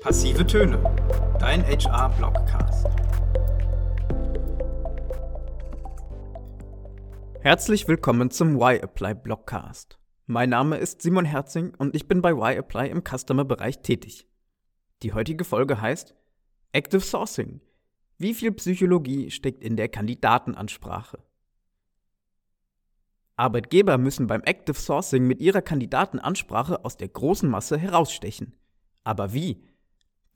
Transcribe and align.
Passive 0.00 0.46
Töne, 0.46 0.82
dein 1.38 1.62
HR-Blogcast. 1.62 2.86
Herzlich 7.42 7.86
willkommen 7.86 8.30
zum 8.30 8.56
Y-Apply 8.56 9.14
Blogcast. 9.14 9.98
Mein 10.24 10.48
Name 10.48 10.78
ist 10.78 11.02
Simon 11.02 11.26
Herzing 11.26 11.74
und 11.76 11.94
ich 11.94 12.08
bin 12.08 12.22
bei 12.22 12.32
Y-Apply 12.32 12.88
im 12.88 13.04
Customer-Bereich 13.04 13.80
tätig. 13.80 14.26
Die 15.02 15.12
heutige 15.12 15.44
Folge 15.44 15.82
heißt 15.82 16.14
Active 16.72 17.02
Sourcing. 17.02 17.60
Wie 18.16 18.32
viel 18.32 18.52
Psychologie 18.52 19.30
steckt 19.30 19.62
in 19.62 19.76
der 19.76 19.90
Kandidatenansprache? 19.90 21.18
Arbeitgeber 23.36 23.98
müssen 23.98 24.28
beim 24.28 24.42
Active 24.44 24.80
Sourcing 24.80 25.26
mit 25.26 25.42
ihrer 25.42 25.60
Kandidatenansprache 25.60 26.86
aus 26.86 26.96
der 26.96 27.08
großen 27.08 27.50
Masse 27.50 27.76
herausstechen. 27.76 28.56
Aber 29.04 29.34
wie? 29.34 29.66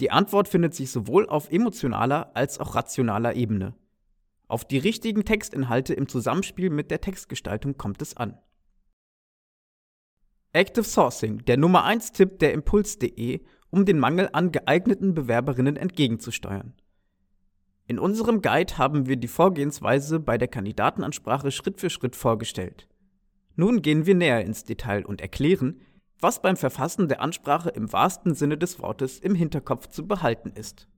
Die 0.01 0.11
Antwort 0.11 0.49
findet 0.49 0.75
sich 0.75 0.91
sowohl 0.91 1.29
auf 1.29 1.51
emotionaler 1.51 2.35
als 2.35 2.59
auch 2.59 2.75
rationaler 2.75 3.37
Ebene. 3.37 3.75
Auf 4.49 4.65
die 4.65 4.79
richtigen 4.79 5.25
Textinhalte 5.25 5.95
im 5.95 6.09
Zusammenspiel 6.09 6.71
mit 6.71 6.91
der 6.91 7.01
Textgestaltung 7.01 7.77
kommt 7.77 8.03
es 8.03 8.17
an. 8.17 8.39
Active 10.53 10.85
Sourcing, 10.85 11.45
der 11.47 11.57
Nummer 11.57 11.85
1 11.85 12.13
Tipp 12.13 12.39
der 12.39 12.53
Impuls.de, 12.53 13.41
um 13.71 13.85
den 13.85 13.99
Mangel 13.99 14.29
an 14.33 14.53
geeigneten 14.53 15.15
Bewerberinnen 15.15 15.77
entgegenzusteuern. 15.77 16.75
In 17.87 17.99
unserem 17.99 18.41
Guide 18.41 18.79
haben 18.79 19.07
wir 19.07 19.17
die 19.17 19.29
Vorgehensweise 19.29 20.21
bei 20.21 20.39
der 20.39 20.49
Kandidatenansprache 20.49 21.51
Schritt 21.51 21.81
für 21.81 21.91
Schritt 21.91 22.17
vorgestellt. 22.17 22.89
Nun 23.57 23.83
gehen 23.83 24.07
wir 24.07 24.15
näher 24.15 24.45
ins 24.45 24.65
Detail 24.65 25.05
und 25.05 25.21
erklären, 25.21 25.81
was 26.21 26.41
beim 26.41 26.57
Verfassen 26.57 27.09
der 27.09 27.21
Ansprache 27.21 27.71
im 27.71 27.93
wahrsten 27.93 28.35
Sinne 28.35 28.57
des 28.57 28.81
Wortes 28.81 29.19
im 29.19 29.35
Hinterkopf 29.35 29.89
zu 29.89 30.07
behalten 30.07 30.53
ist. 30.55 30.89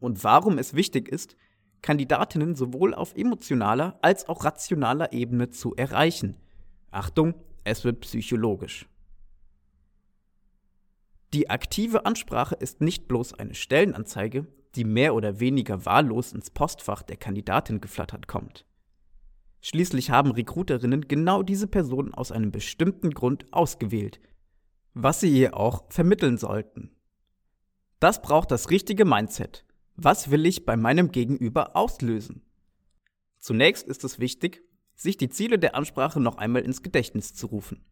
Und 0.00 0.24
warum 0.24 0.58
es 0.58 0.74
wichtig 0.74 1.08
ist, 1.08 1.36
Kandidatinnen 1.82 2.54
sowohl 2.54 2.94
auf 2.94 3.14
emotionaler 3.16 3.98
als 4.02 4.28
auch 4.28 4.44
rationaler 4.44 5.12
Ebene 5.12 5.50
zu 5.50 5.74
erreichen. 5.74 6.36
Achtung, 6.90 7.34
es 7.64 7.84
wird 7.84 8.00
psychologisch. 8.00 8.88
Die 11.34 11.50
aktive 11.50 12.04
Ansprache 12.04 12.54
ist 12.54 12.80
nicht 12.80 13.08
bloß 13.08 13.34
eine 13.34 13.54
Stellenanzeige, 13.54 14.46
die 14.74 14.84
mehr 14.84 15.14
oder 15.14 15.40
weniger 15.40 15.84
wahllos 15.86 16.32
ins 16.32 16.50
Postfach 16.50 17.02
der 17.02 17.16
Kandidatin 17.16 17.80
geflattert 17.80 18.26
kommt. 18.28 18.66
Schließlich 19.64 20.10
haben 20.10 20.32
Recruiterinnen 20.32 21.06
genau 21.06 21.44
diese 21.44 21.68
Person 21.68 22.12
aus 22.12 22.32
einem 22.32 22.50
bestimmten 22.50 23.12
Grund 23.12 23.46
ausgewählt, 23.52 24.20
was 24.92 25.20
sie 25.20 25.30
ihr 25.30 25.56
auch 25.56 25.84
vermitteln 25.88 26.36
sollten. 26.36 26.90
Das 28.00 28.20
braucht 28.20 28.50
das 28.50 28.70
richtige 28.70 29.04
Mindset. 29.04 29.64
Was 29.94 30.32
will 30.32 30.46
ich 30.46 30.66
bei 30.66 30.76
meinem 30.76 31.12
Gegenüber 31.12 31.76
auslösen? 31.76 32.42
Zunächst 33.38 33.86
ist 33.86 34.02
es 34.02 34.18
wichtig, 34.18 34.62
sich 34.96 35.16
die 35.16 35.28
Ziele 35.28 35.60
der 35.60 35.76
Ansprache 35.76 36.18
noch 36.18 36.38
einmal 36.38 36.62
ins 36.62 36.82
Gedächtnis 36.82 37.32
zu 37.32 37.46
rufen. 37.46 37.84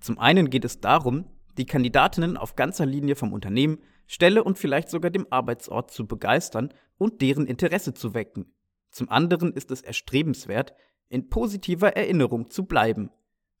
Zum 0.00 0.18
einen 0.18 0.48
geht 0.48 0.64
es 0.64 0.80
darum, 0.80 1.26
die 1.58 1.66
Kandidatinnen 1.66 2.38
auf 2.38 2.56
ganzer 2.56 2.86
Linie 2.86 3.16
vom 3.16 3.34
Unternehmen, 3.34 3.78
Stelle 4.06 4.42
und 4.42 4.58
vielleicht 4.58 4.88
sogar 4.88 5.10
dem 5.10 5.26
Arbeitsort 5.30 5.90
zu 5.90 6.06
begeistern 6.06 6.72
und 6.96 7.20
deren 7.20 7.46
Interesse 7.46 7.92
zu 7.92 8.14
wecken. 8.14 8.54
Zum 8.90 9.10
anderen 9.10 9.52
ist 9.52 9.70
es 9.70 9.82
erstrebenswert, 9.82 10.74
in 11.10 11.28
positiver 11.28 11.96
Erinnerung 11.96 12.48
zu 12.48 12.64
bleiben, 12.64 13.10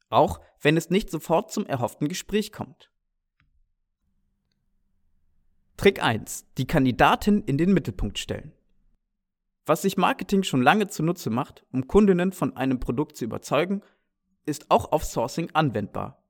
auch 0.08 0.40
wenn 0.62 0.78
es 0.78 0.88
nicht 0.88 1.10
sofort 1.10 1.52
zum 1.52 1.66
erhofften 1.66 2.08
Gespräch 2.08 2.52
kommt. 2.52 2.90
Trick 5.76 6.02
1. 6.02 6.46
Die 6.58 6.66
Kandidatin 6.66 7.42
in 7.42 7.58
den 7.58 7.72
Mittelpunkt 7.72 8.18
stellen. 8.18 8.52
Was 9.66 9.82
sich 9.82 9.96
Marketing 9.96 10.42
schon 10.42 10.62
lange 10.62 10.88
zunutze 10.88 11.30
macht, 11.30 11.64
um 11.72 11.86
Kundinnen 11.86 12.32
von 12.32 12.56
einem 12.56 12.80
Produkt 12.80 13.16
zu 13.16 13.24
überzeugen, 13.24 13.82
ist 14.46 14.70
auch 14.70 14.92
auf 14.92 15.04
Sourcing 15.04 15.50
anwendbar. 15.52 16.22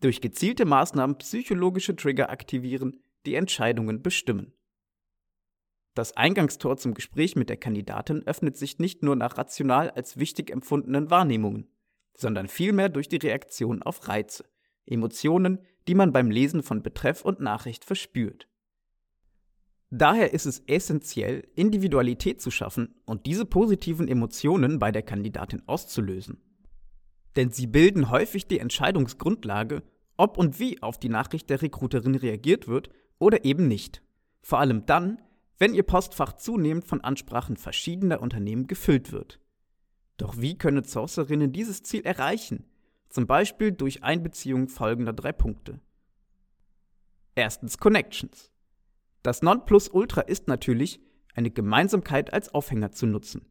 Durch 0.00 0.20
gezielte 0.20 0.64
Maßnahmen 0.64 1.18
psychologische 1.18 1.96
Trigger 1.96 2.30
aktivieren, 2.30 3.02
die 3.26 3.34
Entscheidungen 3.34 4.02
bestimmen. 4.02 4.52
Das 5.98 6.16
Eingangstor 6.16 6.76
zum 6.76 6.94
Gespräch 6.94 7.34
mit 7.34 7.48
der 7.48 7.56
Kandidatin 7.56 8.24
öffnet 8.24 8.56
sich 8.56 8.78
nicht 8.78 9.02
nur 9.02 9.16
nach 9.16 9.36
rational 9.36 9.90
als 9.90 10.16
wichtig 10.16 10.52
empfundenen 10.52 11.10
Wahrnehmungen, 11.10 11.66
sondern 12.14 12.46
vielmehr 12.46 12.88
durch 12.88 13.08
die 13.08 13.16
Reaktion 13.16 13.82
auf 13.82 14.06
Reize, 14.06 14.44
Emotionen, 14.86 15.58
die 15.88 15.96
man 15.96 16.12
beim 16.12 16.30
Lesen 16.30 16.62
von 16.62 16.84
Betreff 16.84 17.24
und 17.24 17.40
Nachricht 17.40 17.84
verspürt. 17.84 18.46
Daher 19.90 20.32
ist 20.32 20.46
es 20.46 20.62
essentiell, 20.68 21.48
Individualität 21.56 22.40
zu 22.40 22.52
schaffen 22.52 22.94
und 23.04 23.26
diese 23.26 23.44
positiven 23.44 24.06
Emotionen 24.06 24.78
bei 24.78 24.92
der 24.92 25.02
Kandidatin 25.02 25.64
auszulösen. 25.66 26.40
Denn 27.34 27.50
sie 27.50 27.66
bilden 27.66 28.08
häufig 28.08 28.46
die 28.46 28.60
Entscheidungsgrundlage, 28.60 29.82
ob 30.16 30.38
und 30.38 30.60
wie 30.60 30.80
auf 30.80 30.96
die 30.96 31.08
Nachricht 31.08 31.50
der 31.50 31.60
Recruiterin 31.60 32.14
reagiert 32.14 32.68
wird 32.68 32.88
oder 33.18 33.44
eben 33.44 33.66
nicht. 33.66 34.00
Vor 34.42 34.60
allem 34.60 34.86
dann, 34.86 35.18
wenn 35.58 35.74
Ihr 35.74 35.82
Postfach 35.82 36.34
zunehmend 36.34 36.86
von 36.86 37.02
Ansprachen 37.02 37.56
verschiedener 37.56 38.20
Unternehmen 38.20 38.66
gefüllt 38.66 39.12
wird. 39.12 39.40
Doch 40.16 40.38
wie 40.38 40.56
können 40.56 40.84
Sourcerinnen 40.84 41.52
dieses 41.52 41.82
Ziel 41.82 42.02
erreichen? 42.02 42.64
Zum 43.08 43.26
Beispiel 43.26 43.72
durch 43.72 44.02
Einbeziehung 44.02 44.68
folgender 44.68 45.12
drei 45.12 45.32
Punkte. 45.32 45.80
Erstens 47.34 47.78
Connections. 47.78 48.52
Das 49.22 49.42
Nonplusultra 49.42 50.22
ist 50.22 50.48
natürlich, 50.48 51.00
eine 51.34 51.50
Gemeinsamkeit 51.50 52.32
als 52.32 52.52
Aufhänger 52.52 52.90
zu 52.90 53.06
nutzen. 53.06 53.46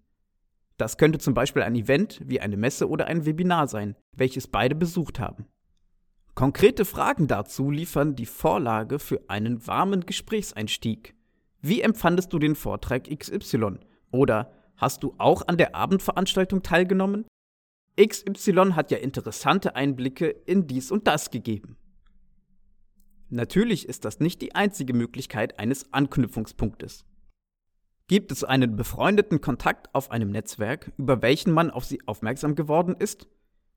Das 0.78 0.98
könnte 0.98 1.20
zum 1.20 1.34
Beispiel 1.34 1.64
ein 1.64 1.76
Event 1.76 2.22
wie 2.24 2.40
eine 2.40 2.58
Messe 2.58 2.90
oder 2.90 3.08
ein 3.08 3.26
Webinar 3.26 3.68
sein, 3.68 3.96
welches 4.12 4.48
beide 4.48 4.76
besucht 4.76 5.20
haben. 5.20 5.48
Konkrete 6.36 6.86
Fragen 6.86 7.28
dazu 7.28 7.72
liefern 7.72 8.16
die 8.16 8.28
Vorlage 8.28 9.00
für 9.00 9.22
einen 9.28 9.66
warmen 9.66 10.06
Gesprächseinstieg. 10.06 11.16
Wie 11.68 11.82
empfandest 11.82 12.32
du 12.32 12.40
den 12.40 12.56
Vortrag 12.56 13.10
XY? 13.14 13.80
Oder 14.12 14.54
hast 14.78 15.04
du 15.04 15.14
auch 15.18 15.46
an 15.50 15.58
der 15.58 15.76
Abendveranstaltung 15.76 16.64
teilgenommen? 16.64 17.26
XY 18.00 18.72
hat 18.72 18.90
ja 18.90 19.00
interessante 19.00 19.76
Einblicke 19.76 20.28
in 20.28 20.68
dies 20.68 20.92
und 20.92 21.08
das 21.08 21.30
gegeben. 21.30 21.76
Natürlich 23.28 23.90
ist 23.90 24.06
das 24.06 24.22
nicht 24.22 24.42
die 24.42 24.56
einzige 24.56 24.94
Möglichkeit 24.94 25.60
eines 25.60 25.92
Anknüpfungspunktes. 25.92 27.04
Gibt 28.08 28.32
es 28.32 28.46
einen 28.46 28.78
befreundeten 28.78 29.42
Kontakt 29.42 29.94
auf 29.94 30.10
einem 30.10 30.32
Netzwerk, 30.32 30.94
über 30.96 31.22
welchen 31.22 31.52
man 31.52 31.70
auf 31.70 31.84
sie 31.84 32.00
aufmerksam 32.08 32.56
geworden 32.56 32.96
ist? 32.98 33.28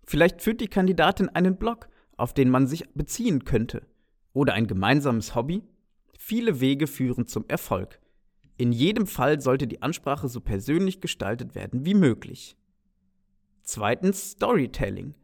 Vielleicht 0.04 0.42
führt 0.42 0.60
die 0.60 0.68
Kandidatin 0.68 1.28
einen 1.28 1.56
Blog, 1.56 1.88
auf 2.16 2.34
den 2.34 2.50
man 2.50 2.68
sich 2.68 2.88
beziehen 2.94 3.44
könnte. 3.44 3.82
Oder 4.32 4.52
ein 4.52 4.68
gemeinsames 4.68 5.34
Hobby? 5.34 5.64
Viele 6.22 6.60
Wege 6.60 6.86
führen 6.86 7.26
zum 7.26 7.46
Erfolg. 7.48 7.98
In 8.58 8.72
jedem 8.72 9.06
Fall 9.06 9.40
sollte 9.40 9.66
die 9.66 9.80
Ansprache 9.80 10.28
so 10.28 10.42
persönlich 10.42 11.00
gestaltet 11.00 11.54
werden 11.54 11.86
wie 11.86 11.94
möglich. 11.94 12.58
Zweitens 13.62 14.32
Storytelling. 14.32 15.14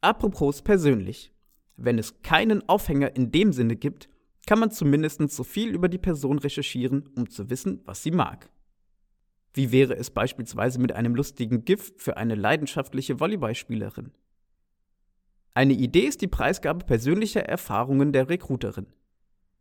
Apropos 0.00 0.62
persönlich. 0.62 1.32
Wenn 1.76 1.98
es 1.98 2.22
keinen 2.22 2.66
Aufhänger 2.68 3.16
in 3.16 3.32
dem 3.32 3.52
Sinne 3.52 3.74
gibt, 3.74 4.08
kann 4.46 4.60
man 4.60 4.70
zumindest 4.70 5.28
so 5.32 5.42
viel 5.42 5.70
über 5.70 5.88
die 5.88 5.98
Person 5.98 6.38
recherchieren, 6.38 7.08
um 7.16 7.28
zu 7.28 7.50
wissen, 7.50 7.80
was 7.84 8.04
sie 8.04 8.12
mag. 8.12 8.48
Wie 9.52 9.72
wäre 9.72 9.96
es 9.96 10.10
beispielsweise 10.10 10.78
mit 10.78 10.92
einem 10.92 11.16
lustigen 11.16 11.64
GIF 11.64 11.92
für 11.96 12.16
eine 12.16 12.36
leidenschaftliche 12.36 13.18
Volleyballspielerin? 13.18 14.12
Eine 15.52 15.74
Idee 15.74 16.06
ist 16.06 16.22
die 16.22 16.28
Preisgabe 16.28 16.86
persönlicher 16.86 17.42
Erfahrungen 17.42 18.12
der 18.12 18.28
Recruiterin. 18.28 18.86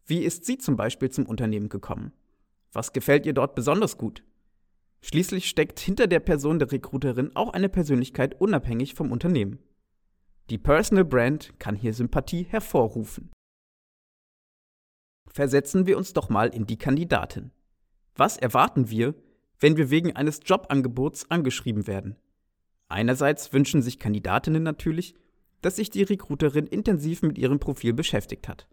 Wie 0.05 0.23
ist 0.23 0.45
sie 0.45 0.57
zum 0.57 0.75
Beispiel 0.75 1.09
zum 1.09 1.25
Unternehmen 1.25 1.69
gekommen? 1.69 2.11
Was 2.73 2.93
gefällt 2.93 3.25
ihr 3.25 3.33
dort 3.33 3.55
besonders 3.55 3.97
gut? 3.97 4.23
Schließlich 5.01 5.49
steckt 5.49 5.79
hinter 5.79 6.07
der 6.07 6.19
Person 6.19 6.59
der 6.59 6.71
Recruiterin 6.71 7.35
auch 7.35 7.53
eine 7.53 7.69
Persönlichkeit 7.69 8.39
unabhängig 8.39 8.93
vom 8.93 9.11
Unternehmen. 9.11 9.59
Die 10.49 10.57
Personal 10.57 11.05
Brand 11.05 11.59
kann 11.59 11.75
hier 11.75 11.93
Sympathie 11.93 12.43
hervorrufen. 12.43 13.31
Versetzen 15.27 15.87
wir 15.87 15.97
uns 15.97 16.13
doch 16.13 16.29
mal 16.29 16.49
in 16.49 16.65
die 16.65 16.77
Kandidatin. 16.77 17.51
Was 18.15 18.37
erwarten 18.37 18.89
wir, 18.89 19.15
wenn 19.59 19.77
wir 19.77 19.89
wegen 19.89 20.15
eines 20.15 20.41
Jobangebots 20.43 21.31
angeschrieben 21.31 21.87
werden? 21.87 22.17
Einerseits 22.89 23.53
wünschen 23.53 23.81
sich 23.81 23.99
Kandidatinnen 23.99 24.63
natürlich, 24.63 25.15
dass 25.61 25.77
sich 25.77 25.89
die 25.89 26.03
Recruiterin 26.03 26.67
intensiv 26.67 27.21
mit 27.21 27.37
ihrem 27.37 27.59
Profil 27.59 27.93
beschäftigt 27.93 28.47
hat. 28.49 28.67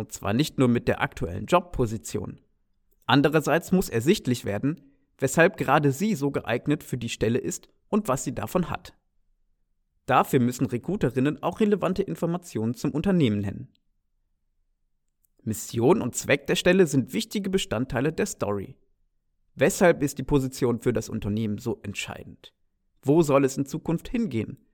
Und 0.00 0.12
zwar 0.12 0.32
nicht 0.32 0.56
nur 0.56 0.68
mit 0.68 0.88
der 0.88 1.02
aktuellen 1.02 1.44
Jobposition. 1.44 2.40
Andererseits 3.04 3.70
muss 3.70 3.90
ersichtlich 3.90 4.46
werden, 4.46 4.80
weshalb 5.18 5.58
gerade 5.58 5.92
sie 5.92 6.14
so 6.14 6.30
geeignet 6.30 6.82
für 6.82 6.96
die 6.96 7.10
Stelle 7.10 7.38
ist 7.38 7.68
und 7.90 8.08
was 8.08 8.24
sie 8.24 8.34
davon 8.34 8.70
hat. 8.70 8.94
Dafür 10.06 10.40
müssen 10.40 10.64
Recruiterinnen 10.64 11.42
auch 11.42 11.60
relevante 11.60 12.02
Informationen 12.02 12.72
zum 12.72 12.92
Unternehmen 12.92 13.40
nennen. 13.40 13.68
Mission 15.42 16.00
und 16.00 16.16
Zweck 16.16 16.46
der 16.46 16.56
Stelle 16.56 16.86
sind 16.86 17.12
wichtige 17.12 17.50
Bestandteile 17.50 18.10
der 18.10 18.24
Story. 18.24 18.78
Weshalb 19.54 20.02
ist 20.02 20.16
die 20.16 20.22
Position 20.22 20.78
für 20.78 20.94
das 20.94 21.10
Unternehmen 21.10 21.58
so 21.58 21.78
entscheidend? 21.82 22.54
Wo 23.02 23.20
soll 23.20 23.44
es 23.44 23.58
in 23.58 23.66
Zukunft 23.66 24.08
hingehen? 24.08 24.64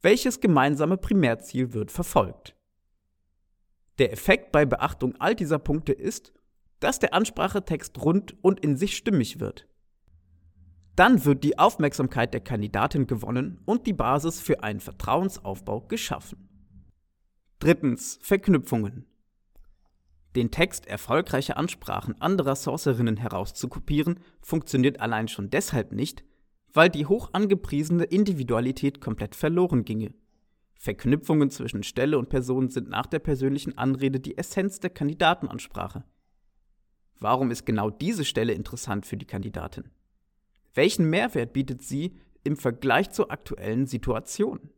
Welches 0.00 0.40
gemeinsame 0.40 0.96
Primärziel 0.96 1.74
wird 1.74 1.90
verfolgt? 1.90 2.56
Der 3.98 4.12
Effekt 4.12 4.52
bei 4.52 4.64
Beachtung 4.64 5.14
all 5.18 5.34
dieser 5.34 5.58
Punkte 5.58 5.92
ist, 5.92 6.32
dass 6.80 6.98
der 6.98 7.14
Ansprachetext 7.14 7.98
rund 8.00 8.42
und 8.42 8.60
in 8.60 8.76
sich 8.76 8.96
stimmig 8.96 9.38
wird. 9.38 9.68
Dann 10.96 11.24
wird 11.24 11.44
die 11.44 11.58
Aufmerksamkeit 11.58 12.34
der 12.34 12.40
Kandidatin 12.40 13.06
gewonnen 13.06 13.60
und 13.64 13.86
die 13.86 13.92
Basis 13.92 14.40
für 14.40 14.62
einen 14.62 14.80
Vertrauensaufbau 14.80 15.82
geschaffen. 15.82 16.48
Drittens 17.60 18.18
Verknüpfungen. 18.22 19.06
Den 20.34 20.50
Text 20.50 20.86
erfolgreicher 20.86 21.56
Ansprachen 21.56 22.20
anderer 22.20 22.56
Sorcerinnen 22.56 23.18
herauszukopieren, 23.18 24.20
funktioniert 24.40 25.00
allein 25.00 25.28
schon 25.28 25.50
deshalb 25.50 25.92
nicht, 25.92 26.24
weil 26.72 26.88
die 26.88 27.06
hoch 27.06 27.30
angepriesene 27.32 28.04
Individualität 28.04 29.00
komplett 29.00 29.34
verloren 29.34 29.84
ginge. 29.84 30.14
Verknüpfungen 30.82 31.48
zwischen 31.48 31.84
Stelle 31.84 32.18
und 32.18 32.28
Person 32.28 32.68
sind 32.68 32.88
nach 32.88 33.06
der 33.06 33.20
persönlichen 33.20 33.78
Anrede 33.78 34.18
die 34.18 34.36
Essenz 34.36 34.80
der 34.80 34.90
Kandidatenansprache. 34.90 36.02
Warum 37.20 37.52
ist 37.52 37.64
genau 37.64 37.88
diese 37.88 38.24
Stelle 38.24 38.52
interessant 38.52 39.06
für 39.06 39.16
die 39.16 39.24
Kandidatin? 39.24 39.84
Welchen 40.74 41.08
Mehrwert 41.08 41.52
bietet 41.52 41.82
sie 41.82 42.16
im 42.42 42.56
Vergleich 42.56 43.12
zur 43.12 43.30
aktuellen 43.30 43.86
Situation? 43.86 44.70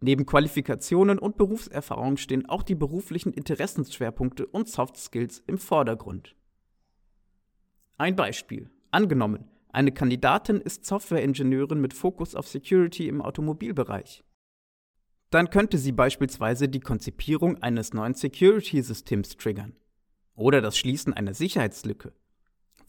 Neben 0.00 0.24
Qualifikationen 0.24 1.18
und 1.18 1.36
Berufserfahrung 1.36 2.16
stehen 2.16 2.48
auch 2.48 2.62
die 2.62 2.74
beruflichen 2.74 3.34
Interessensschwerpunkte 3.34 4.46
und 4.46 4.70
Soft 4.70 4.96
Skills 4.96 5.42
im 5.46 5.58
Vordergrund. 5.58 6.34
Ein 7.98 8.16
Beispiel. 8.16 8.70
Angenommen, 8.90 9.50
eine 9.68 9.92
Kandidatin 9.92 10.62
ist 10.62 10.86
Softwareingenieurin 10.86 11.78
mit 11.78 11.92
Fokus 11.92 12.34
auf 12.34 12.48
Security 12.48 13.06
im 13.06 13.20
Automobilbereich. 13.20 14.24
Dann 15.30 15.50
könnte 15.50 15.78
sie 15.78 15.92
beispielsweise 15.92 16.68
die 16.68 16.80
Konzipierung 16.80 17.62
eines 17.62 17.94
neuen 17.94 18.14
Security-Systems 18.14 19.36
triggern 19.36 19.76
oder 20.34 20.60
das 20.60 20.76
Schließen 20.76 21.12
einer 21.12 21.34
Sicherheitslücke. 21.34 22.12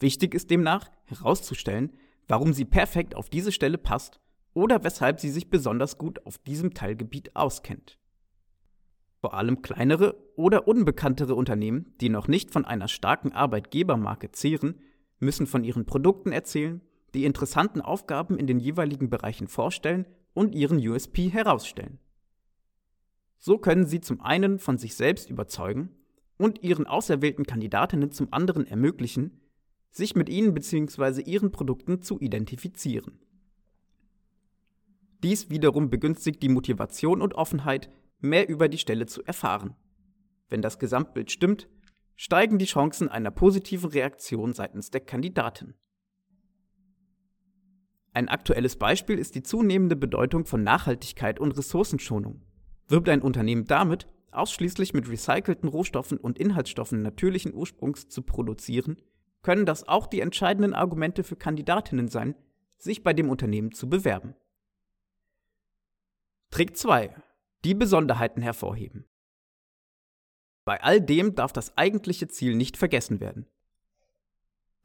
Wichtig 0.00 0.34
ist 0.34 0.50
demnach 0.50 0.90
herauszustellen, 1.04 1.92
warum 2.26 2.52
sie 2.52 2.64
perfekt 2.64 3.14
auf 3.14 3.30
diese 3.30 3.52
Stelle 3.52 3.78
passt 3.78 4.20
oder 4.54 4.82
weshalb 4.82 5.20
sie 5.20 5.30
sich 5.30 5.50
besonders 5.50 5.98
gut 5.98 6.26
auf 6.26 6.38
diesem 6.38 6.74
Teilgebiet 6.74 7.36
auskennt. 7.36 7.98
Vor 9.20 9.34
allem 9.34 9.62
kleinere 9.62 10.16
oder 10.34 10.66
unbekanntere 10.66 11.36
Unternehmen, 11.36 11.94
die 12.00 12.08
noch 12.08 12.26
nicht 12.26 12.50
von 12.50 12.64
einer 12.64 12.88
starken 12.88 13.32
Arbeitgebermarke 13.32 14.32
zehren, 14.32 14.80
müssen 15.20 15.46
von 15.46 15.62
ihren 15.62 15.86
Produkten 15.86 16.32
erzählen, 16.32 16.80
die 17.14 17.24
interessanten 17.24 17.80
Aufgaben 17.80 18.36
in 18.36 18.48
den 18.48 18.58
jeweiligen 18.58 19.10
Bereichen 19.10 19.46
vorstellen 19.46 20.06
und 20.34 20.56
ihren 20.56 20.78
USP 20.78 21.28
herausstellen. 21.28 22.00
So 23.44 23.58
können 23.58 23.86
sie 23.86 24.00
zum 24.00 24.20
einen 24.20 24.60
von 24.60 24.78
sich 24.78 24.94
selbst 24.94 25.28
überzeugen 25.28 25.90
und 26.36 26.62
ihren 26.62 26.86
auserwählten 26.86 27.44
Kandidatinnen 27.44 28.12
zum 28.12 28.32
anderen 28.32 28.68
ermöglichen, 28.68 29.40
sich 29.90 30.14
mit 30.14 30.28
ihnen 30.28 30.54
bzw. 30.54 31.22
ihren 31.22 31.50
Produkten 31.50 32.02
zu 32.02 32.20
identifizieren. 32.20 33.18
Dies 35.24 35.50
wiederum 35.50 35.90
begünstigt 35.90 36.40
die 36.40 36.48
Motivation 36.48 37.20
und 37.20 37.34
Offenheit, 37.34 37.90
mehr 38.20 38.48
über 38.48 38.68
die 38.68 38.78
Stelle 38.78 39.06
zu 39.06 39.24
erfahren. 39.24 39.74
Wenn 40.48 40.62
das 40.62 40.78
Gesamtbild 40.78 41.32
stimmt, 41.32 41.68
steigen 42.14 42.58
die 42.58 42.66
Chancen 42.66 43.08
einer 43.08 43.32
positiven 43.32 43.90
Reaktion 43.90 44.52
seitens 44.52 44.92
der 44.92 45.00
Kandidatin. 45.00 45.74
Ein 48.12 48.28
aktuelles 48.28 48.76
Beispiel 48.76 49.18
ist 49.18 49.34
die 49.34 49.42
zunehmende 49.42 49.96
Bedeutung 49.96 50.44
von 50.44 50.62
Nachhaltigkeit 50.62 51.40
und 51.40 51.58
Ressourcenschonung. 51.58 52.42
Wirbt 52.88 53.08
ein 53.08 53.22
Unternehmen 53.22 53.66
damit, 53.66 54.08
ausschließlich 54.30 54.94
mit 54.94 55.08
recycelten 55.08 55.68
Rohstoffen 55.68 56.18
und 56.18 56.38
Inhaltsstoffen 56.38 57.02
natürlichen 57.02 57.54
Ursprungs 57.54 58.08
zu 58.08 58.22
produzieren, 58.22 59.00
können 59.42 59.66
das 59.66 59.86
auch 59.88 60.06
die 60.06 60.20
entscheidenden 60.20 60.74
Argumente 60.74 61.24
für 61.24 61.36
Kandidatinnen 61.36 62.08
sein, 62.08 62.34
sich 62.78 63.02
bei 63.02 63.12
dem 63.12 63.28
Unternehmen 63.28 63.72
zu 63.72 63.88
bewerben. 63.88 64.34
Trick 66.50 66.76
2. 66.76 67.14
Die 67.64 67.74
Besonderheiten 67.74 68.42
hervorheben. 68.42 69.06
Bei 70.64 70.82
all 70.82 71.00
dem 71.00 71.34
darf 71.34 71.52
das 71.52 71.76
eigentliche 71.76 72.28
Ziel 72.28 72.54
nicht 72.54 72.76
vergessen 72.76 73.20
werden. 73.20 73.46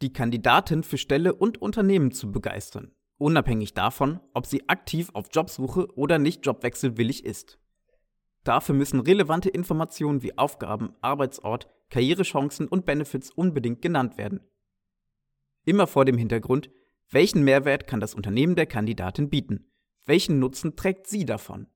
Die 0.01 0.13
Kandidatin 0.13 0.83
für 0.83 0.97
Stelle 0.97 1.33
und 1.33 1.61
Unternehmen 1.61 2.11
zu 2.11 2.31
begeistern, 2.31 2.91
unabhängig 3.17 3.73
davon, 3.73 4.19
ob 4.33 4.45
sie 4.45 4.69
aktiv 4.69 5.09
auf 5.13 5.27
Jobsuche 5.31 5.87
oder 5.95 6.19
nicht 6.19 6.45
jobwechselwillig 6.45 7.25
ist. 7.25 7.59
Dafür 8.47 8.75
müssen 8.75 9.01
relevante 9.01 9.49
Informationen 9.49 10.23
wie 10.23 10.37
Aufgaben, 10.37 10.93
Arbeitsort, 11.01 11.67
Karrierechancen 11.89 12.69
und 12.69 12.85
Benefits 12.85 13.29
unbedingt 13.29 13.81
genannt 13.81 14.17
werden. 14.17 14.39
Immer 15.65 15.85
vor 15.85 16.05
dem 16.05 16.17
Hintergrund, 16.17 16.69
welchen 17.09 17.43
Mehrwert 17.43 17.87
kann 17.87 17.99
das 17.99 18.13
Unternehmen 18.13 18.55
der 18.55 18.65
Kandidatin 18.65 19.29
bieten? 19.29 19.69
Welchen 20.05 20.39
Nutzen 20.39 20.77
trägt 20.77 21.07
sie 21.07 21.25
davon? 21.25 21.67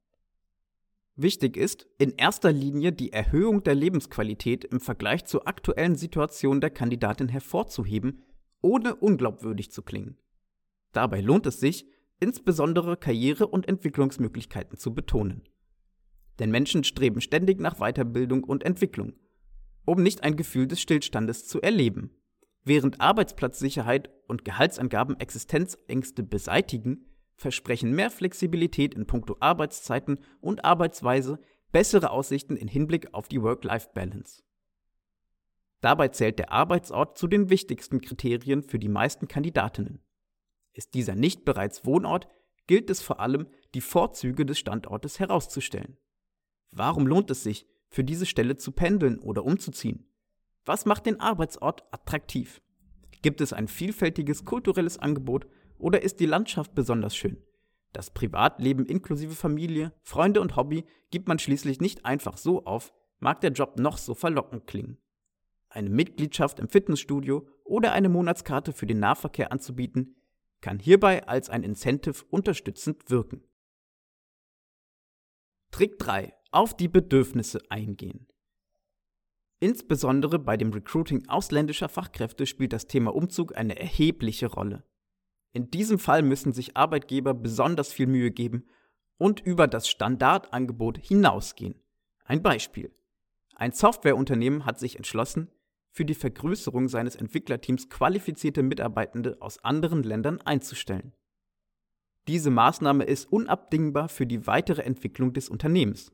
Wichtig 1.18 1.58
ist 1.58 1.90
in 1.98 2.12
erster 2.12 2.54
Linie 2.54 2.94
die 2.94 3.12
Erhöhung 3.12 3.64
der 3.64 3.76
Lebensqualität 3.76 4.64
im 4.64 4.80
Vergleich 4.80 5.26
zur 5.26 5.50
aktuellen 5.50 5.98
Situation 5.98 6.62
der 6.62 6.70
Kandidatin 6.70 7.28
hervorzuheben, 7.28 8.24
ohne 8.62 8.96
unglaubwürdig 8.96 9.74
zu 9.74 9.82
klingen. 9.82 10.18
Dabei 10.94 11.20
lohnt 11.20 11.46
es 11.48 11.60
sich, 11.60 11.86
insbesondere 12.22 12.96
Karriere- 12.96 13.48
und 13.48 13.68
Entwicklungsmöglichkeiten 13.68 14.78
zu 14.78 14.94
betonen. 14.94 15.44
Denn 16.42 16.50
Menschen 16.50 16.84
streben 16.84 17.22
ständig 17.22 17.60
nach 17.60 17.78
Weiterbildung 17.78 18.44
und 18.44 18.64
Entwicklung, 18.64 19.14
um 19.86 20.02
nicht 20.02 20.24
ein 20.24 20.36
Gefühl 20.36 20.66
des 20.66 20.82
Stillstandes 20.82 21.48
zu 21.48 21.62
erleben. 21.62 22.10
Während 22.64 23.00
Arbeitsplatzsicherheit 23.00 24.10
und 24.28 24.44
Gehaltsangaben 24.44 25.20
Existenzängste 25.20 26.24
beseitigen, 26.24 27.06
versprechen 27.36 27.92
mehr 27.92 28.10
Flexibilität 28.10 28.96
in 28.96 29.06
puncto 29.06 29.38
Arbeitszeiten 29.40 30.18
und 30.40 30.66
Arbeitsweise 30.66 31.40
bessere 31.72 32.10
Aussichten 32.10 32.58
in 32.58 32.68
Hinblick 32.68 33.14
auf 33.14 33.28
die 33.28 33.44
Work-Life-Balance. 33.44 34.42
Dabei 35.80 36.08
zählt 36.08 36.40
der 36.40 36.52
Arbeitsort 36.52 37.20
zu 37.20 37.28
den 37.28 37.52
wichtigsten 37.52 38.02
Kriterien 38.02 38.64
für 38.64 38.80
die 38.80 38.90
meisten 38.90 39.28
Kandidatinnen. 39.28 40.02
Ist 40.74 40.96
dieser 40.96 41.14
nicht 41.14 41.46
bereits 41.46 41.86
Wohnort, 41.86 42.28
gilt 42.66 42.90
es 42.90 43.04
vor 43.04 43.20
allem, 43.20 43.46
die 43.76 43.82
Vorzüge 43.82 44.44
des 44.44 44.58
Standortes 44.58 45.20
herauszustellen. 45.20 45.98
Warum 46.72 47.06
lohnt 47.06 47.30
es 47.30 47.44
sich, 47.44 47.68
für 47.90 48.04
diese 48.04 48.26
Stelle 48.26 48.56
zu 48.56 48.72
pendeln 48.72 49.20
oder 49.20 49.44
umzuziehen? 49.44 50.08
Was 50.66 50.86
macht 50.86 51.06
den 51.06 51.20
Arbeitsort 51.20 51.84
attraktiv? 51.92 52.62
Gibt 53.22 53.42
es 53.42 53.54
ein 53.54 53.68
vielfältiges 53.68 54.46
kulturelles 54.46 54.98
Angebot 54.98 55.48
oder 55.78 56.02
ist 56.02 56.20
die 56.20 56.26
Landschaft 56.26 56.74
besonders 56.74 57.16
schön? 57.16 57.44
Das 57.94 58.12
Privatleben 58.12 58.86
inklusive 58.86 59.36
Familie, 59.36 59.94
Freunde 60.02 60.40
und 60.40 60.56
Hobby 60.56 60.86
gibt 61.10 61.28
man 61.28 61.40
schließlich 61.40 61.82
nicht 61.82 62.06
einfach 62.06 62.38
so 62.38 62.64
auf, 62.64 62.94
mag 63.20 63.42
der 63.42 63.52
Job 63.52 63.78
noch 63.78 63.98
so 63.98 64.14
verlockend 64.14 64.66
klingen. 64.66 64.98
Eine 65.68 65.90
Mitgliedschaft 65.90 66.60
im 66.60 66.70
Fitnessstudio 66.70 67.48
oder 67.64 67.92
eine 67.92 68.10
Monatskarte 68.10 68.72
für 68.72 68.86
den 68.86 69.00
Nahverkehr 69.00 69.52
anzubieten, 69.52 70.16
kann 70.62 70.80
hierbei 70.80 71.28
als 71.28 71.50
ein 71.50 71.64
Incentive 71.64 72.24
unterstützend 72.30 73.10
wirken. 73.10 73.44
Trick 75.72 75.98
3. 75.98 76.34
Auf 76.54 76.76
die 76.76 76.90
Bedürfnisse 76.90 77.62
eingehen. 77.70 78.28
Insbesondere 79.62 80.38
bei 80.38 80.58
dem 80.58 80.74
Recruiting 80.74 81.30
ausländischer 81.30 81.88
Fachkräfte 81.88 82.46
spielt 82.46 82.74
das 82.74 82.88
Thema 82.88 83.16
Umzug 83.16 83.56
eine 83.56 83.80
erhebliche 83.80 84.48
Rolle. 84.48 84.84
In 85.54 85.72
diesem 85.72 85.98
Fall 85.98 86.24
müssen 86.24 86.52
sich 86.52 86.76
Arbeitgeber 86.76 87.34
besonders 87.34 87.94
viel 87.94 88.08
Mühe 88.08 88.32
geben 88.32 88.66
und 89.18 89.40
über 89.40 89.68
das 89.68 89.88
Standardangebot 89.88 90.98
hinausgehen. 90.98 91.76
Ein 92.26 92.44
Beispiel. 92.44 92.94
Ein 93.56 93.72
Softwareunternehmen 93.72 94.66
hat 94.66 94.78
sich 94.78 94.98
entschlossen, 94.98 95.50
für 95.92 96.04
die 96.04 96.16
Vergrößerung 96.16 96.90
seines 96.90 97.16
Entwicklerteams 97.16 97.88
qualifizierte 97.88 98.62
Mitarbeitende 98.62 99.38
aus 99.40 99.64
anderen 99.64 100.04
Ländern 100.04 100.42
einzustellen. 100.42 101.14
Diese 102.28 102.50
Maßnahme 102.50 103.06
ist 103.06 103.32
unabdingbar 103.32 104.10
für 104.10 104.26
die 104.26 104.48
weitere 104.48 104.82
Entwicklung 104.82 105.32
des 105.32 105.48
Unternehmens. 105.48 106.12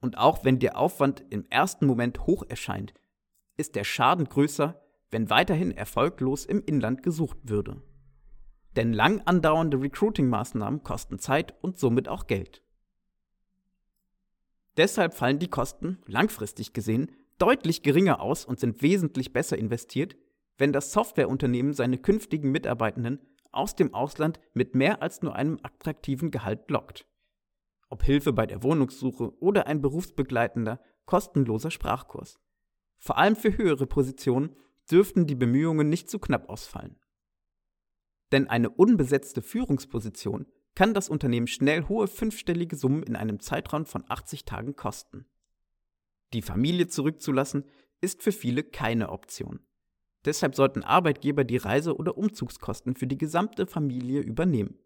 Und 0.00 0.16
auch 0.18 0.44
wenn 0.44 0.58
der 0.58 0.78
Aufwand 0.78 1.24
im 1.30 1.46
ersten 1.50 1.86
Moment 1.86 2.26
hoch 2.26 2.44
erscheint, 2.48 2.94
ist 3.56 3.74
der 3.74 3.84
Schaden 3.84 4.28
größer, 4.28 4.80
wenn 5.10 5.30
weiterhin 5.30 5.72
erfolglos 5.72 6.44
im 6.44 6.62
Inland 6.64 7.02
gesucht 7.02 7.38
würde. 7.44 7.82
Denn 8.76 8.92
lang 8.92 9.22
andauernde 9.24 9.80
Recruiting-Maßnahmen 9.80 10.84
kosten 10.84 11.18
Zeit 11.18 11.54
und 11.62 11.78
somit 11.78 12.08
auch 12.08 12.26
Geld. 12.26 12.62
Deshalb 14.76 15.14
fallen 15.14 15.40
die 15.40 15.48
Kosten, 15.48 15.98
langfristig 16.06 16.72
gesehen, 16.72 17.10
deutlich 17.38 17.82
geringer 17.82 18.20
aus 18.20 18.44
und 18.44 18.60
sind 18.60 18.80
wesentlich 18.82 19.32
besser 19.32 19.58
investiert, 19.58 20.16
wenn 20.56 20.72
das 20.72 20.92
Softwareunternehmen 20.92 21.72
seine 21.72 21.98
künftigen 21.98 22.52
Mitarbeitenden 22.52 23.18
aus 23.50 23.74
dem 23.74 23.94
Ausland 23.94 24.38
mit 24.54 24.76
mehr 24.76 25.02
als 25.02 25.22
nur 25.22 25.34
einem 25.34 25.58
attraktiven 25.62 26.30
Gehalt 26.30 26.70
lockt. 26.70 27.07
Ob 27.88 28.02
Hilfe 28.02 28.32
bei 28.32 28.46
der 28.46 28.62
Wohnungssuche 28.62 29.36
oder 29.40 29.66
ein 29.66 29.80
berufsbegleitender, 29.80 30.80
kostenloser 31.06 31.70
Sprachkurs. 31.70 32.38
Vor 32.98 33.16
allem 33.16 33.36
für 33.36 33.56
höhere 33.56 33.86
Positionen 33.86 34.56
dürften 34.90 35.26
die 35.26 35.34
Bemühungen 35.34 35.88
nicht 35.88 36.10
zu 36.10 36.18
knapp 36.18 36.48
ausfallen. 36.48 36.98
Denn 38.32 38.46
eine 38.48 38.70
unbesetzte 38.70 39.40
Führungsposition 39.40 40.46
kann 40.74 40.94
das 40.94 41.08
Unternehmen 41.08 41.46
schnell 41.46 41.88
hohe 41.88 42.06
fünfstellige 42.06 42.76
Summen 42.76 43.02
in 43.02 43.16
einem 43.16 43.40
Zeitraum 43.40 43.86
von 43.86 44.04
80 44.06 44.44
Tagen 44.44 44.76
kosten. 44.76 45.26
Die 46.34 46.42
Familie 46.42 46.88
zurückzulassen 46.88 47.64
ist 48.00 48.22
für 48.22 48.32
viele 48.32 48.62
keine 48.62 49.10
Option. 49.10 49.60
Deshalb 50.24 50.54
sollten 50.54 50.82
Arbeitgeber 50.82 51.44
die 51.44 51.56
Reise- 51.56 51.96
oder 51.96 52.18
Umzugskosten 52.18 52.96
für 52.96 53.06
die 53.06 53.18
gesamte 53.18 53.66
Familie 53.66 54.20
übernehmen. 54.20 54.78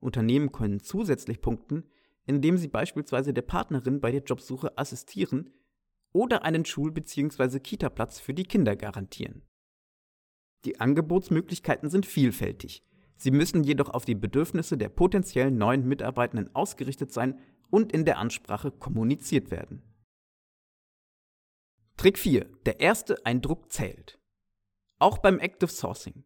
Unternehmen 0.00 0.52
können 0.52 0.80
zusätzlich 0.80 1.40
punkten, 1.40 1.84
indem 2.26 2.58
sie 2.58 2.68
beispielsweise 2.68 3.32
der 3.32 3.42
Partnerin 3.42 4.00
bei 4.00 4.10
der 4.10 4.22
Jobsuche 4.22 4.76
assistieren 4.76 5.50
oder 6.12 6.44
einen 6.44 6.64
Schul- 6.64 6.92
bzw. 6.92 7.60
Kitaplatz 7.60 8.20
für 8.20 8.34
die 8.34 8.44
Kinder 8.44 8.76
garantieren. 8.76 9.42
Die 10.64 10.80
Angebotsmöglichkeiten 10.80 11.90
sind 11.90 12.06
vielfältig. 12.06 12.82
Sie 13.16 13.30
müssen 13.30 13.64
jedoch 13.64 13.90
auf 13.90 14.04
die 14.04 14.14
Bedürfnisse 14.14 14.76
der 14.76 14.88
potenziellen 14.88 15.56
neuen 15.56 15.86
Mitarbeitenden 15.86 16.54
ausgerichtet 16.54 17.12
sein 17.12 17.38
und 17.70 17.92
in 17.92 18.04
der 18.04 18.18
Ansprache 18.18 18.70
kommuniziert 18.70 19.50
werden. 19.50 19.82
Trick 21.96 22.18
4. 22.18 22.44
Der 22.66 22.80
erste 22.80 23.24
Eindruck 23.24 23.72
zählt. 23.72 24.20
Auch 24.98 25.18
beim 25.18 25.38
Active 25.38 25.70
Sourcing. 25.70 26.24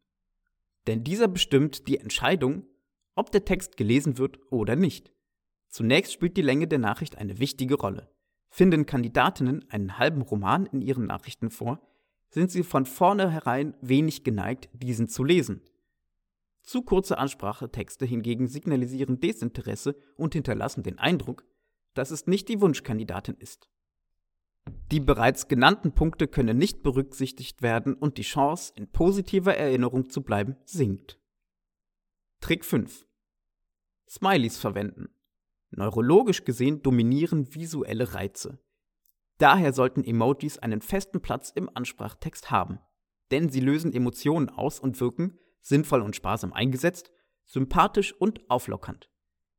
Denn 0.87 1.04
dieser 1.04 1.28
bestimmt 1.28 1.87
die 1.87 1.99
Entscheidung, 1.99 2.66
ob 3.14 3.30
der 3.30 3.45
Text 3.45 3.76
gelesen 3.76 4.19
wird 4.19 4.40
oder 4.50 4.75
nicht. 4.75 5.12
Zunächst 5.71 6.12
spielt 6.12 6.37
die 6.37 6.43
Länge 6.43 6.67
der 6.67 6.79
Nachricht 6.79 7.17
eine 7.17 7.39
wichtige 7.39 7.77
Rolle. 7.77 8.11
Finden 8.49 8.87
Kandidatinnen 8.87 9.65
einen 9.71 9.99
halben 9.99 10.23
Roman 10.23 10.67
in 10.67 10.83
ihren 10.83 11.07
Nachrichten 11.07 11.50
vor, 11.50 11.81
sind 12.29 12.50
sie 12.50 12.65
von 12.65 12.85
vornherein 12.87 13.77
wenig 13.81 14.25
geneigt, 14.25 14.69
diesen 14.73 15.09
zu 15.09 15.25
lesen. 15.25 15.62
Zu 16.62 16.83
kurze 16.83 17.19
Ansprachetexte 17.19 18.05
hingegen 18.05 18.49
signalisieren 18.49 19.21
Desinteresse 19.21 19.97
und 20.17 20.35
hinterlassen 20.35 20.83
den 20.83 20.99
Eindruck, 20.99 21.45
dass 21.95 22.11
es 22.11 22.27
nicht 22.27 22.49
die 22.49 22.61
Wunschkandidatin 22.61 23.37
ist. 23.37 23.69
Die 24.91 25.00
bereits 25.00 25.49
genannten 25.49 25.93
Punkte 25.93 26.29
können 26.29 26.59
nicht 26.59 26.83
berücksichtigt 26.83 27.62
werden 27.62 27.95
und 27.95 28.19
die 28.19 28.23
Chance, 28.23 28.73
in 28.77 28.89
positiver 28.89 29.57
Erinnerung 29.57 30.11
zu 30.11 30.23
bleiben, 30.23 30.57
sinkt. 30.65 31.19
Trick 32.41 32.65
5. 32.65 33.07
Smileys 34.09 34.59
verwenden. 34.59 35.09
Neurologisch 35.71 36.45
gesehen 36.45 36.83
dominieren 36.83 37.55
visuelle 37.55 38.15
Reize. 38.15 38.59
Daher 39.39 39.73
sollten 39.73 40.05
Emojis 40.05 40.59
einen 40.59 40.83
festen 40.83 41.23
Platz 41.23 41.50
im 41.55 41.71
Ansprachtext 41.75 42.50
haben, 42.50 42.81
denn 43.31 43.49
sie 43.49 43.61
lösen 43.61 43.93
Emotionen 43.93 44.50
aus 44.50 44.81
und 44.81 45.00
wirken, 45.00 45.39
sinnvoll 45.61 46.03
und 46.03 46.17
sparsam 46.17 46.53
eingesetzt, 46.53 47.11
sympathisch 47.47 48.12
und 48.12 48.49
auflockernd. 48.50 49.09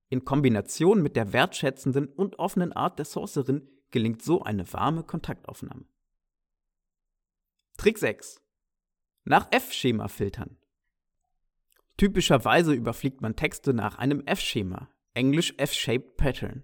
In 0.10 0.26
Kombination 0.26 1.02
mit 1.02 1.16
der 1.16 1.34
wertschätzenden 1.34 2.08
und 2.08 2.38
offenen 2.38 2.74
Art 2.74 3.00
der 3.00 3.06
Sorcerin 3.06 3.68
gelingt 3.92 4.22
so 4.22 4.44
eine 4.44 4.72
warme 4.74 5.04
Kontaktaufnahme. 5.04 5.86
Trick 7.78 7.98
6. 7.98 8.42
Nach 9.24 9.48
F-Schema 9.52 10.08
filtern. 10.08 10.58
Typischerweise 11.98 12.74
überfliegt 12.74 13.22
man 13.22 13.36
Texte 13.36 13.74
nach 13.74 13.98
einem 13.98 14.22
F-Schema, 14.26 14.90
englisch 15.14 15.54
F-Shaped 15.58 16.18
Pattern. 16.18 16.64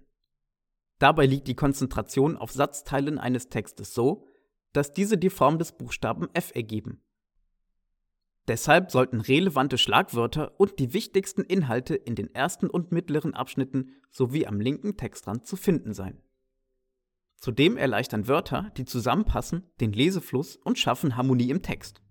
Dabei 0.98 1.26
liegt 1.26 1.48
die 1.48 1.54
Konzentration 1.54 2.36
auf 2.36 2.52
Satzteilen 2.52 3.18
eines 3.18 3.48
Textes 3.48 3.94
so, 3.94 4.26
dass 4.72 4.92
diese 4.92 5.16
die 5.16 5.30
Form 5.30 5.58
des 5.58 5.72
Buchstaben 5.72 6.28
F 6.34 6.52
ergeben. 6.54 7.02
Deshalb 8.48 8.90
sollten 8.90 9.20
relevante 9.20 9.76
Schlagwörter 9.76 10.58
und 10.58 10.78
die 10.78 10.94
wichtigsten 10.94 11.42
Inhalte 11.42 11.94
in 11.94 12.14
den 12.14 12.34
ersten 12.34 12.68
und 12.68 12.92
mittleren 12.92 13.34
Abschnitten 13.34 13.90
sowie 14.10 14.46
am 14.46 14.60
linken 14.60 14.96
Textrand 14.96 15.46
zu 15.46 15.56
finden 15.56 15.92
sein. 15.92 16.22
Zudem 17.36 17.76
erleichtern 17.76 18.26
Wörter, 18.26 18.72
die 18.76 18.84
zusammenpassen, 18.84 19.70
den 19.80 19.92
Lesefluss 19.92 20.56
und 20.56 20.78
schaffen 20.78 21.16
Harmonie 21.16 21.50
im 21.50 21.62
Text. 21.62 22.02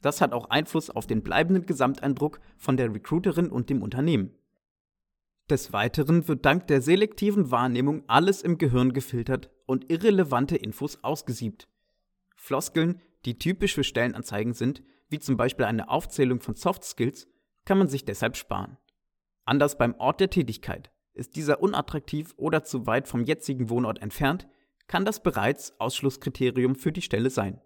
Das 0.00 0.20
hat 0.20 0.32
auch 0.32 0.50
Einfluss 0.50 0.90
auf 0.90 1.06
den 1.06 1.22
bleibenden 1.22 1.66
Gesamteindruck 1.66 2.40
von 2.56 2.76
der 2.76 2.94
Recruiterin 2.94 3.50
und 3.50 3.68
dem 3.68 3.82
Unternehmen. 3.82 4.37
Des 5.50 5.72
Weiteren 5.72 6.28
wird 6.28 6.44
dank 6.44 6.66
der 6.66 6.82
selektiven 6.82 7.50
Wahrnehmung 7.50 8.04
alles 8.06 8.42
im 8.42 8.58
Gehirn 8.58 8.92
gefiltert 8.92 9.50
und 9.64 9.90
irrelevante 9.90 10.56
Infos 10.56 11.02
ausgesiebt. 11.02 11.68
Floskeln, 12.36 13.00
die 13.24 13.38
typisch 13.38 13.74
für 13.74 13.84
Stellenanzeigen 13.84 14.52
sind, 14.52 14.82
wie 15.08 15.18
zum 15.18 15.38
Beispiel 15.38 15.64
eine 15.64 15.88
Aufzählung 15.88 16.40
von 16.40 16.54
Soft 16.54 16.84
Skills, 16.84 17.26
kann 17.64 17.78
man 17.78 17.88
sich 17.88 18.04
deshalb 18.04 18.36
sparen. 18.36 18.76
Anders 19.46 19.78
beim 19.78 19.94
Ort 19.94 20.20
der 20.20 20.28
Tätigkeit. 20.28 20.90
Ist 21.14 21.34
dieser 21.34 21.62
unattraktiv 21.62 22.34
oder 22.36 22.62
zu 22.62 22.86
weit 22.86 23.08
vom 23.08 23.24
jetzigen 23.24 23.70
Wohnort 23.70 24.02
entfernt, 24.02 24.46
kann 24.86 25.06
das 25.06 25.22
bereits 25.22 25.80
Ausschlusskriterium 25.80 26.76
für 26.76 26.92
die 26.92 27.02
Stelle 27.02 27.30
sein. 27.30 27.60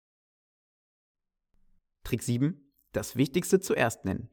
Trick 2.04 2.22
7. 2.22 2.72
Das 2.92 3.16
Wichtigste 3.16 3.58
zuerst 3.58 4.04
nennen. 4.04 4.30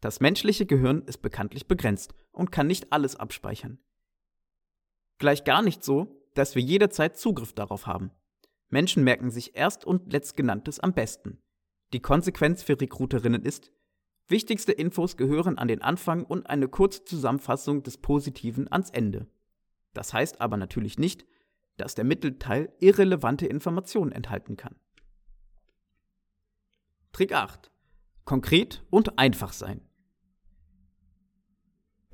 Das 0.00 0.20
menschliche 0.20 0.66
Gehirn 0.66 1.02
ist 1.02 1.18
bekanntlich 1.22 1.66
begrenzt 1.66 2.14
und 2.34 2.52
kann 2.52 2.66
nicht 2.66 2.92
alles 2.92 3.16
abspeichern. 3.16 3.78
Gleich 5.18 5.44
gar 5.44 5.62
nicht 5.62 5.82
so, 5.84 6.20
dass 6.34 6.54
wir 6.54 6.62
jederzeit 6.62 7.16
Zugriff 7.16 7.52
darauf 7.52 7.86
haben. 7.86 8.10
Menschen 8.68 9.04
merken 9.04 9.30
sich 9.30 9.56
erst 9.56 9.84
und 9.84 10.12
letztgenanntes 10.12 10.80
am 10.80 10.92
besten. 10.92 11.38
Die 11.92 12.00
Konsequenz 12.00 12.62
für 12.62 12.80
Recruiterinnen 12.80 13.42
ist, 13.42 13.70
Wichtigste 14.26 14.72
Infos 14.72 15.16
gehören 15.18 15.58
an 15.58 15.68
den 15.68 15.82
Anfang 15.82 16.24
und 16.24 16.48
eine 16.48 16.68
kurze 16.68 17.04
Zusammenfassung 17.04 17.82
des 17.82 17.98
Positiven 17.98 18.72
ans 18.72 18.88
Ende. 18.88 19.26
Das 19.92 20.14
heißt 20.14 20.40
aber 20.40 20.56
natürlich 20.56 20.98
nicht, 20.98 21.26
dass 21.76 21.94
der 21.94 22.04
Mittelteil 22.04 22.72
irrelevante 22.80 23.46
Informationen 23.46 24.12
enthalten 24.12 24.56
kann. 24.56 24.76
Trick 27.12 27.32
8. 27.32 27.70
Konkret 28.24 28.82
und 28.90 29.18
einfach 29.18 29.52
sein. 29.52 29.82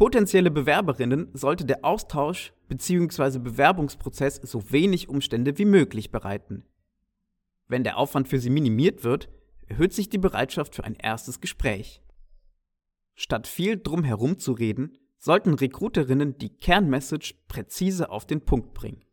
Potenzielle 0.01 0.51
Bewerberinnen 0.51 1.29
sollte 1.35 1.67
der 1.67 1.85
Austausch 1.85 2.55
bzw. 2.69 3.39
Bewerbungsprozess 3.39 4.37
so 4.37 4.73
wenig 4.73 5.11
Umstände 5.11 5.59
wie 5.59 5.67
möglich 5.67 6.11
bereiten. 6.11 6.65
Wenn 7.69 7.85
der 7.85 7.99
Aufwand 7.99 8.27
für 8.27 8.39
sie 8.39 8.49
minimiert 8.49 9.05
wird, 9.05 9.29
erhöht 9.67 9.93
sich 9.93 10.09
die 10.09 10.17
Bereitschaft 10.17 10.75
für 10.75 10.85
ein 10.85 10.95
erstes 10.95 11.43
Gespräch. 11.43 12.01
Statt 13.15 13.47
viel 13.47 13.79
drumherum 13.79 14.39
zu 14.39 14.53
reden, 14.53 14.97
sollten 15.19 15.53
Recruiterinnen 15.53 16.39
die 16.39 16.57
Kernmessage 16.57 17.35
präzise 17.47 18.09
auf 18.09 18.25
den 18.25 18.41
Punkt 18.41 18.73
bringen. 18.73 19.05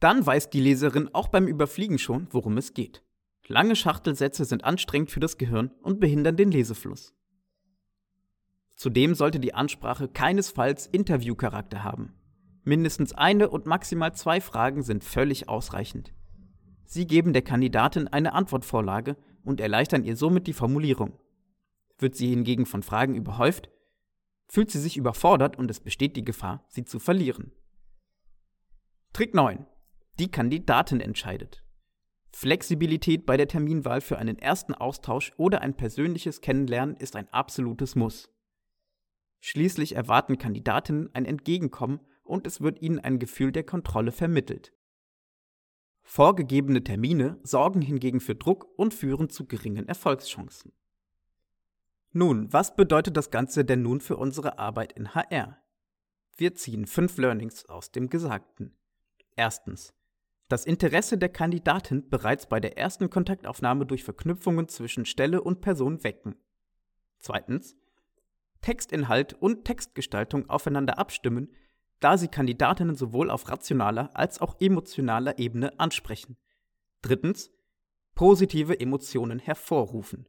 Dann 0.00 0.24
weiß 0.24 0.48
die 0.48 0.60
Leserin 0.62 1.10
auch 1.12 1.28
beim 1.28 1.48
Überfliegen 1.48 1.98
schon, 1.98 2.28
worum 2.30 2.56
es 2.56 2.72
geht. 2.72 3.02
Lange 3.46 3.76
Schachtelsätze 3.76 4.46
sind 4.46 4.64
anstrengend 4.64 5.10
für 5.10 5.20
das 5.20 5.36
Gehirn 5.36 5.70
und 5.82 6.00
behindern 6.00 6.38
den 6.38 6.50
Lesefluss. 6.50 7.12
Zudem 8.74 9.14
sollte 9.14 9.40
die 9.40 9.54
Ansprache 9.54 10.08
keinesfalls 10.08 10.86
Interviewcharakter 10.86 11.84
haben. 11.84 12.12
Mindestens 12.64 13.12
eine 13.12 13.50
und 13.50 13.66
maximal 13.66 14.14
zwei 14.14 14.40
Fragen 14.40 14.82
sind 14.82 15.04
völlig 15.04 15.48
ausreichend. 15.48 16.12
Sie 16.84 17.06
geben 17.06 17.32
der 17.32 17.42
Kandidatin 17.42 18.08
eine 18.08 18.32
Antwortvorlage 18.32 19.16
und 19.44 19.60
erleichtern 19.60 20.04
ihr 20.04 20.16
somit 20.16 20.46
die 20.46 20.52
Formulierung. 20.52 21.18
Wird 21.98 22.16
sie 22.16 22.28
hingegen 22.28 22.66
von 22.66 22.82
Fragen 22.82 23.14
überhäuft, 23.14 23.70
fühlt 24.48 24.70
sie 24.70 24.80
sich 24.80 24.96
überfordert 24.96 25.56
und 25.58 25.70
es 25.70 25.80
besteht 25.80 26.16
die 26.16 26.24
Gefahr, 26.24 26.64
sie 26.68 26.84
zu 26.84 26.98
verlieren. 26.98 27.52
Trick 29.12 29.34
9. 29.34 29.66
Die 30.18 30.30
Kandidatin 30.30 31.00
entscheidet. 31.00 31.64
Flexibilität 32.32 33.26
bei 33.26 33.36
der 33.36 33.46
Terminwahl 33.46 34.00
für 34.00 34.18
einen 34.18 34.38
ersten 34.38 34.74
Austausch 34.74 35.32
oder 35.36 35.60
ein 35.60 35.76
persönliches 35.76 36.40
Kennenlernen 36.40 36.96
ist 36.96 37.14
ein 37.14 37.28
absolutes 37.28 37.94
Muss. 37.94 38.33
Schließlich 39.46 39.94
erwarten 39.94 40.38
Kandidatinnen 40.38 41.14
ein 41.14 41.26
Entgegenkommen 41.26 42.00
und 42.22 42.46
es 42.46 42.62
wird 42.62 42.80
ihnen 42.80 42.98
ein 42.98 43.18
Gefühl 43.18 43.52
der 43.52 43.62
Kontrolle 43.62 44.10
vermittelt. 44.10 44.72
Vorgegebene 46.02 46.82
Termine 46.82 47.38
sorgen 47.42 47.82
hingegen 47.82 48.20
für 48.20 48.34
Druck 48.34 48.66
und 48.78 48.94
führen 48.94 49.28
zu 49.28 49.44
geringen 49.44 49.86
Erfolgschancen. 49.86 50.72
Nun, 52.10 52.50
was 52.54 52.74
bedeutet 52.74 53.18
das 53.18 53.30
Ganze 53.30 53.66
denn 53.66 53.82
nun 53.82 54.00
für 54.00 54.16
unsere 54.16 54.58
Arbeit 54.58 54.94
in 54.94 55.14
HR? 55.14 55.58
Wir 56.38 56.54
ziehen 56.54 56.86
fünf 56.86 57.18
Learnings 57.18 57.66
aus 57.66 57.92
dem 57.92 58.08
Gesagten. 58.08 58.74
Erstens. 59.36 59.92
das 60.48 60.64
Interesse 60.64 61.18
der 61.18 61.28
Kandidatin 61.28 62.08
bereits 62.08 62.48
bei 62.48 62.60
der 62.60 62.78
ersten 62.78 63.10
Kontaktaufnahme 63.10 63.84
durch 63.84 64.04
Verknüpfungen 64.04 64.68
zwischen 64.68 65.04
Stelle 65.04 65.42
und 65.42 65.60
Person 65.60 66.02
wecken. 66.02 66.34
Zweitens. 67.18 67.76
Textinhalt 68.64 69.34
und 69.34 69.66
Textgestaltung 69.66 70.48
aufeinander 70.48 70.98
abstimmen, 70.98 71.52
da 72.00 72.16
sie 72.16 72.28
Kandidatinnen 72.28 72.96
sowohl 72.96 73.30
auf 73.30 73.46
rationaler 73.50 74.08
als 74.14 74.40
auch 74.40 74.58
emotionaler 74.58 75.38
Ebene 75.38 75.78
ansprechen. 75.78 76.38
Drittens. 77.02 77.52
Positive 78.14 78.80
Emotionen 78.80 79.38
hervorrufen. 79.38 80.26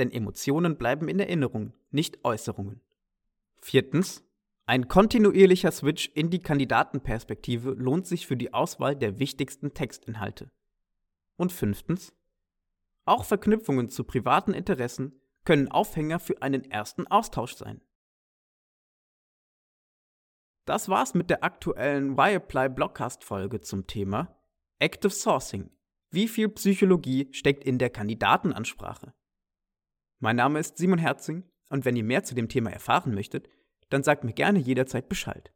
Denn 0.00 0.10
Emotionen 0.10 0.76
bleiben 0.76 1.08
in 1.08 1.20
Erinnerung, 1.20 1.74
nicht 1.92 2.24
Äußerungen. 2.24 2.80
Viertens. 3.60 4.24
Ein 4.64 4.88
kontinuierlicher 4.88 5.70
Switch 5.70 6.10
in 6.12 6.28
die 6.28 6.40
Kandidatenperspektive 6.40 7.70
lohnt 7.70 8.08
sich 8.08 8.26
für 8.26 8.36
die 8.36 8.52
Auswahl 8.52 8.96
der 8.96 9.20
wichtigsten 9.20 9.74
Textinhalte. 9.74 10.50
Und 11.36 11.52
fünftens. 11.52 12.12
Auch 13.04 13.24
Verknüpfungen 13.24 13.90
zu 13.90 14.02
privaten 14.02 14.54
Interessen 14.54 15.20
können 15.46 15.70
Aufhänger 15.70 16.18
für 16.18 16.42
einen 16.42 16.70
ersten 16.70 17.06
Austausch 17.06 17.54
sein. 17.54 17.80
Das 20.66 20.88
war's 20.88 21.14
mit 21.14 21.30
der 21.30 21.44
aktuellen 21.44 22.18
Y-Apply 22.18 22.68
Blockcast 22.68 23.24
Folge 23.24 23.60
zum 23.60 23.86
Thema 23.86 24.36
Active 24.78 25.12
Sourcing. 25.12 25.70
Wie 26.10 26.28
viel 26.28 26.48
Psychologie 26.50 27.28
steckt 27.32 27.64
in 27.64 27.78
der 27.78 27.90
Kandidatenansprache? 27.90 29.14
Mein 30.18 30.36
Name 30.36 30.58
ist 30.58 30.76
Simon 30.76 30.98
Herzing 30.98 31.44
und 31.70 31.84
wenn 31.84 31.96
ihr 31.96 32.04
mehr 32.04 32.24
zu 32.24 32.34
dem 32.34 32.48
Thema 32.48 32.70
erfahren 32.70 33.14
möchtet, 33.14 33.48
dann 33.88 34.02
sagt 34.02 34.24
mir 34.24 34.32
gerne 34.32 34.58
jederzeit 34.58 35.08
Bescheid. 35.08 35.52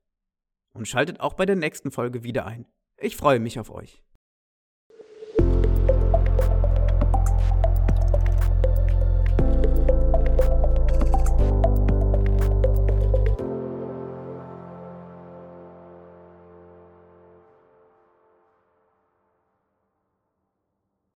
Und 0.73 0.87
schaltet 0.87 1.19
auch 1.19 1.35
bei 1.35 1.47
der 1.47 1.57
nächsten 1.57 1.91
Folge 1.91 2.23
wieder 2.23 2.47
ein. 2.47 2.67
Ich 2.97 3.17
freue 3.17 3.41
mich 3.41 3.59
auf 3.59 3.71
euch. 3.71 4.05